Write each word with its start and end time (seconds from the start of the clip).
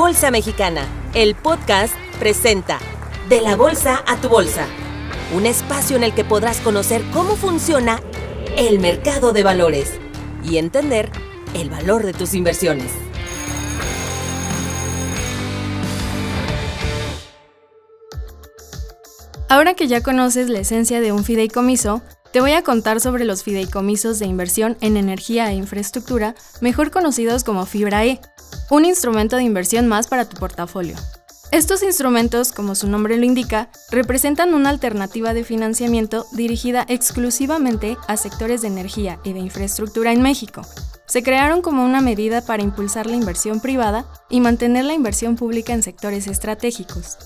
Bolsa 0.00 0.30
Mexicana, 0.30 0.86
el 1.12 1.34
podcast 1.34 1.94
presenta 2.18 2.78
De 3.28 3.42
la 3.42 3.54
Bolsa 3.54 4.02
a 4.06 4.16
tu 4.16 4.30
Bolsa, 4.30 4.66
un 5.36 5.44
espacio 5.44 5.94
en 5.94 6.04
el 6.04 6.14
que 6.14 6.24
podrás 6.24 6.60
conocer 6.60 7.02
cómo 7.12 7.36
funciona 7.36 8.00
el 8.56 8.78
mercado 8.78 9.34
de 9.34 9.42
valores 9.42 10.00
y 10.42 10.56
entender 10.56 11.10
el 11.52 11.68
valor 11.68 12.06
de 12.06 12.14
tus 12.14 12.32
inversiones. 12.32 12.90
Ahora 19.50 19.74
que 19.74 19.86
ya 19.86 20.02
conoces 20.02 20.48
la 20.48 20.60
esencia 20.60 21.02
de 21.02 21.12
un 21.12 21.24
fideicomiso, 21.24 22.00
te 22.32 22.40
voy 22.40 22.52
a 22.52 22.62
contar 22.62 23.00
sobre 23.00 23.26
los 23.26 23.42
fideicomisos 23.42 24.18
de 24.18 24.24
inversión 24.24 24.78
en 24.80 24.96
energía 24.96 25.50
e 25.50 25.56
infraestructura, 25.56 26.34
mejor 26.62 26.90
conocidos 26.90 27.44
como 27.44 27.66
Fibra 27.66 28.06
E, 28.06 28.18
un 28.70 28.84
instrumento 28.84 29.36
de 29.36 29.42
inversión 29.42 29.88
más 29.88 30.06
para 30.06 30.28
tu 30.28 30.36
portafolio. 30.36 30.96
Estos 31.50 31.82
instrumentos, 31.82 32.52
como 32.52 32.76
su 32.76 32.86
nombre 32.86 33.16
lo 33.16 33.24
indica, 33.24 33.68
representan 33.90 34.54
una 34.54 34.70
alternativa 34.70 35.34
de 35.34 35.42
financiamiento 35.42 36.24
dirigida 36.30 36.86
exclusivamente 36.88 37.96
a 38.06 38.16
sectores 38.16 38.62
de 38.62 38.68
energía 38.68 39.18
y 39.24 39.32
de 39.32 39.40
infraestructura 39.40 40.12
en 40.12 40.22
México. 40.22 40.62
Se 41.06 41.24
crearon 41.24 41.60
como 41.60 41.84
una 41.84 42.00
medida 42.00 42.40
para 42.42 42.62
impulsar 42.62 43.06
la 43.06 43.16
inversión 43.16 43.58
privada 43.58 44.06
y 44.28 44.40
mantener 44.40 44.84
la 44.84 44.94
inversión 44.94 45.34
pública 45.34 45.72
en 45.72 45.82
sectores 45.82 46.28
estratégicos. 46.28 47.18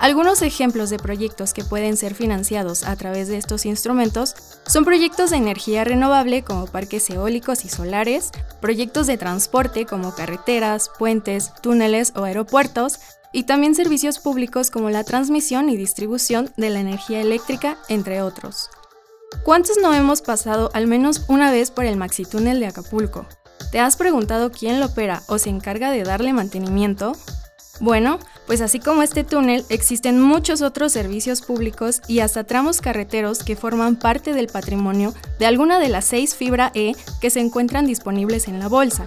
Algunos 0.00 0.40
ejemplos 0.40 0.88
de 0.88 0.98
proyectos 0.98 1.52
que 1.52 1.64
pueden 1.64 1.98
ser 1.98 2.14
financiados 2.14 2.84
a 2.84 2.96
través 2.96 3.28
de 3.28 3.36
estos 3.36 3.66
instrumentos 3.66 4.34
son 4.66 4.84
proyectos 4.84 5.30
de 5.30 5.36
energía 5.36 5.84
renovable 5.84 6.42
como 6.42 6.66
parques 6.66 7.08
eólicos 7.10 7.64
y 7.64 7.68
solares, 7.68 8.30
proyectos 8.60 9.06
de 9.06 9.16
transporte 9.16 9.86
como 9.86 10.14
carreteras, 10.14 10.90
puentes, 10.98 11.52
túneles 11.62 12.12
o 12.16 12.24
aeropuertos, 12.24 12.98
y 13.32 13.44
también 13.44 13.74
servicios 13.74 14.18
públicos 14.18 14.70
como 14.70 14.88
la 14.88 15.04
transmisión 15.04 15.68
y 15.68 15.76
distribución 15.76 16.52
de 16.56 16.70
la 16.70 16.80
energía 16.80 17.20
eléctrica, 17.20 17.76
entre 17.88 18.22
otros. 18.22 18.70
¿Cuántos 19.44 19.76
no 19.76 19.92
hemos 19.92 20.22
pasado 20.22 20.70
al 20.72 20.86
menos 20.86 21.24
una 21.28 21.50
vez 21.50 21.70
por 21.70 21.84
el 21.84 21.96
maxitúnel 21.96 22.60
de 22.60 22.66
Acapulco? 22.66 23.26
¿Te 23.70 23.80
has 23.80 23.96
preguntado 23.96 24.52
quién 24.52 24.80
lo 24.80 24.86
opera 24.86 25.22
o 25.26 25.38
se 25.38 25.50
encarga 25.50 25.90
de 25.90 26.02
darle 26.02 26.32
mantenimiento? 26.32 27.12
Bueno, 27.80 28.18
pues 28.46 28.62
así 28.62 28.80
como 28.80 29.02
este 29.02 29.22
túnel, 29.22 29.64
existen 29.68 30.20
muchos 30.20 30.62
otros 30.62 30.92
servicios 30.92 31.42
públicos 31.42 32.00
y 32.08 32.20
hasta 32.20 32.44
tramos 32.44 32.80
carreteros 32.80 33.42
que 33.42 33.56
forman 33.56 33.96
parte 33.96 34.32
del 34.32 34.46
patrimonio 34.46 35.12
de 35.38 35.46
alguna 35.46 35.78
de 35.78 35.88
las 35.88 36.06
seis 36.06 36.34
fibra 36.34 36.70
E 36.74 36.94
que 37.20 37.30
se 37.30 37.40
encuentran 37.40 37.86
disponibles 37.86 38.48
en 38.48 38.60
la 38.60 38.68
bolsa, 38.68 39.06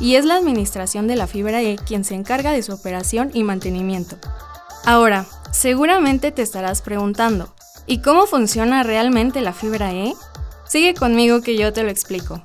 y 0.00 0.16
es 0.16 0.24
la 0.24 0.36
administración 0.36 1.06
de 1.06 1.16
la 1.16 1.26
fibra 1.26 1.62
E 1.62 1.76
quien 1.76 2.04
se 2.04 2.14
encarga 2.14 2.50
de 2.52 2.62
su 2.62 2.72
operación 2.72 3.30
y 3.34 3.44
mantenimiento. 3.44 4.16
Ahora, 4.84 5.26
seguramente 5.52 6.32
te 6.32 6.42
estarás 6.42 6.82
preguntando, 6.82 7.54
¿y 7.86 8.00
cómo 8.00 8.26
funciona 8.26 8.82
realmente 8.82 9.42
la 9.42 9.52
fibra 9.52 9.92
E? 9.92 10.14
Sigue 10.66 10.94
conmigo 10.94 11.40
que 11.40 11.56
yo 11.56 11.72
te 11.72 11.82
lo 11.82 11.90
explico. 11.90 12.42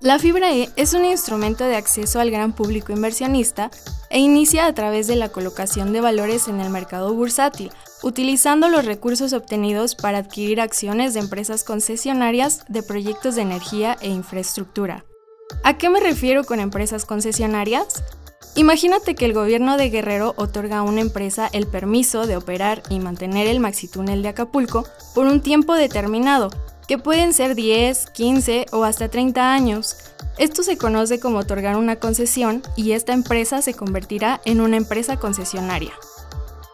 La 0.00 0.18
fibra 0.18 0.52
E 0.52 0.68
es 0.76 0.92
un 0.92 1.06
instrumento 1.06 1.64
de 1.64 1.74
acceso 1.74 2.20
al 2.20 2.30
gran 2.30 2.52
público 2.52 2.92
inversionista 2.92 3.70
e 4.10 4.18
inicia 4.18 4.66
a 4.66 4.74
través 4.74 5.06
de 5.06 5.16
la 5.16 5.30
colocación 5.30 5.94
de 5.94 6.02
valores 6.02 6.48
en 6.48 6.60
el 6.60 6.68
mercado 6.68 7.14
bursátil, 7.14 7.72
utilizando 8.02 8.68
los 8.68 8.84
recursos 8.84 9.32
obtenidos 9.32 9.94
para 9.94 10.18
adquirir 10.18 10.60
acciones 10.60 11.14
de 11.14 11.20
empresas 11.20 11.64
concesionarias 11.64 12.66
de 12.68 12.82
proyectos 12.82 13.36
de 13.36 13.42
energía 13.42 13.96
e 14.02 14.10
infraestructura. 14.10 15.06
¿A 15.64 15.78
qué 15.78 15.88
me 15.88 16.00
refiero 16.00 16.44
con 16.44 16.60
empresas 16.60 17.06
concesionarias? 17.06 18.02
Imagínate 18.54 19.14
que 19.14 19.24
el 19.24 19.32
gobierno 19.32 19.78
de 19.78 19.88
Guerrero 19.88 20.34
otorga 20.36 20.78
a 20.78 20.82
una 20.82 21.00
empresa 21.00 21.48
el 21.52 21.66
permiso 21.66 22.26
de 22.26 22.36
operar 22.36 22.82
y 22.90 23.00
mantener 23.00 23.46
el 23.46 23.60
maxitúnel 23.60 24.22
de 24.22 24.28
Acapulco 24.28 24.84
por 25.14 25.26
un 25.26 25.40
tiempo 25.40 25.74
determinado, 25.74 26.50
que 26.88 26.98
pueden 26.98 27.32
ser 27.32 27.54
10, 27.54 28.10
15 28.10 28.66
o 28.72 28.84
hasta 28.84 29.08
30 29.08 29.52
años, 29.52 29.96
esto 30.38 30.62
se 30.62 30.76
conoce 30.76 31.18
como 31.18 31.38
otorgar 31.38 31.76
una 31.76 31.96
concesión 31.96 32.62
y 32.76 32.92
esta 32.92 33.12
empresa 33.12 33.62
se 33.62 33.74
convertirá 33.74 34.40
en 34.44 34.60
una 34.60 34.76
empresa 34.76 35.16
concesionaria. 35.16 35.92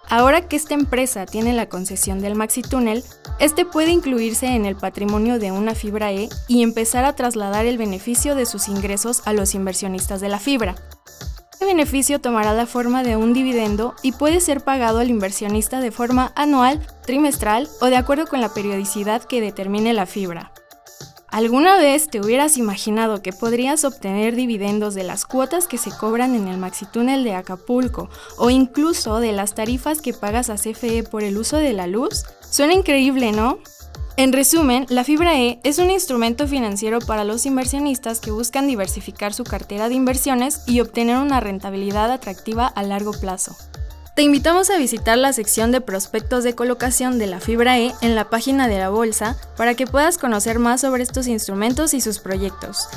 Ahora 0.09 0.47
que 0.47 0.57
esta 0.57 0.75
empresa 0.75 1.25
tiene 1.25 1.55
la 1.55 1.71
concesión 1.71 2.21
del 2.21 2.35
Maxi 2.35 2.61
Túnel, 2.61 3.03
este 3.39 3.65
puede 3.65 3.93
incluirse 3.93 4.47
en 4.47 4.67
el 4.67 4.77
patrimonio 4.77 5.39
de 5.39 5.53
una 5.53 5.75
fibra 5.75 6.13
E 6.13 6.29
y 6.49 6.63
empezar 6.63 7.07
a 7.07 7.15
trasladar 7.15 7.65
el 7.65 7.79
beneficio 7.79 8.35
de 8.35 8.45
sus 8.45 8.69
ingresos 8.69 9.23
a 9.25 9.33
los 9.33 9.55
inversionistas 9.55 10.21
de 10.21 10.29
la 10.29 10.39
fibra. 10.39 10.75
Este 11.63 11.75
beneficio 11.77 12.21
tomará 12.21 12.55
la 12.55 12.67
forma 12.67 13.05
de 13.05 13.15
un 13.15 13.33
dividendo 13.33 13.95
y 14.03 14.11
puede 14.11 14.41
ser 14.41 14.63
pagado 14.63 14.99
al 14.99 15.11
inversionista 15.11 15.79
de 15.79 15.93
forma 15.93 16.33
anual, 16.35 16.85
trimestral 17.07 17.69
o 17.81 17.87
de 17.87 17.95
acuerdo 17.95 18.27
con 18.27 18.41
la 18.41 18.53
periodicidad 18.53 19.23
que 19.23 19.41
determine 19.41 19.93
la 19.93 20.07
fibra. 20.07 20.51
¿Alguna 21.29 21.77
vez 21.77 22.09
te 22.09 22.21
hubieras 22.21 22.57
imaginado 22.57 23.23
que 23.23 23.33
podrías 23.33 23.85
obtener 23.85 24.35
dividendos 24.35 24.97
de 24.97 25.05
las 25.05 25.25
cuotas 25.25 25.69
que 25.69 25.79
se 25.79 25.93
cobran 25.93 26.35
en 26.35 26.49
el 26.49 26.59
maxitúnel 26.59 27.23
de 27.23 27.37
Acapulco 27.37 28.11
o 28.39 28.51
incluso 28.51 29.21
de 29.21 29.31
las 29.31 29.55
tarifas 29.55 30.03
que 30.03 30.13
pagas 30.13 30.51
a 30.51 30.57
CFE 30.57 31.05
por 31.05 31.23
el 31.23 31.39
uso 31.39 31.59
de 31.59 31.75
la 31.75 31.87
luz? 31.87 32.25
Suena 32.51 32.73
increíble, 32.73 33.31
¿no? 33.31 33.61
En 34.19 34.35
resumen, 34.35 34.85
la 34.91 35.05
fibra 35.05 35.39
E 35.39 35.59
es 35.63 35.79
un 35.79 35.91
instrumento 35.91 36.47
financiero 36.47 36.99
para 36.99 37.25
los 37.25 37.47
inversionistas 37.47 38.21
que 38.21 38.31
buscan 38.31 38.67
diversificar 38.67 39.33
su 39.33 39.43
cartera 39.43 39.89
de 39.89 39.95
inversiones 39.95 40.63
y 40.67 40.81
obtener 40.81 41.17
una 41.17 41.41
rentabilidad 41.41 42.13
atractiva 42.13 42.67
a 42.67 42.83
largo 42.83 43.13
plazo. 43.13 43.57
Te 44.15 44.21
invitamos 44.21 44.69
a 44.69 44.77
visitar 44.77 45.17
la 45.17 45.33
sección 45.33 45.73
de 45.73 45.81
prospectos 45.81 46.45
de 46.45 46.55
colocación 46.55 47.19
de 47.19 47.27
la 47.27 47.41
fibra 47.41 47.79
E 47.79 47.95
en 48.03 48.15
la 48.15 48.29
página 48.29 48.69
de 48.69 48.79
la 48.79 48.91
bolsa 48.91 49.39
para 49.57 49.75
que 49.75 49.87
puedas 49.87 50.19
conocer 50.19 50.59
más 50.59 50.83
sobre 50.83 51.03
estos 51.03 51.27
instrumentos 51.27 51.95
y 51.95 52.03
sus 52.03 52.19
proyectos. 52.19 52.89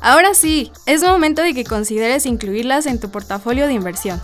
Ahora 0.00 0.32
sí, 0.32 0.72
es 0.86 1.02
momento 1.02 1.42
de 1.42 1.52
que 1.52 1.64
consideres 1.64 2.24
incluirlas 2.24 2.86
en 2.86 2.98
tu 2.98 3.10
portafolio 3.10 3.66
de 3.66 3.74
inversión. 3.74 4.18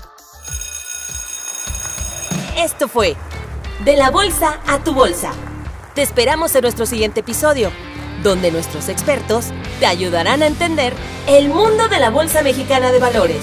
Esto 2.57 2.89
fue 2.89 3.15
De 3.85 3.99
la 3.99 4.11
Bolsa 4.11 4.59
a 4.67 4.83
tu 4.83 4.95
Bolsa. 4.95 5.35
Te 5.97 6.03
esperamos 6.03 6.55
en 6.55 6.61
nuestro 6.61 6.85
siguiente 6.85 7.21
episodio, 7.21 7.73
donde 8.23 8.53
nuestros 8.53 8.91
expertos 8.91 9.47
te 9.81 9.87
ayudarán 9.87 10.43
a 10.43 10.47
entender 10.47 10.93
el 11.27 11.49
mundo 11.49 11.89
de 11.89 11.99
la 11.99 12.11
Bolsa 12.11 12.43
Mexicana 12.43 12.93
de 12.93 12.99
Valores. 12.99 13.41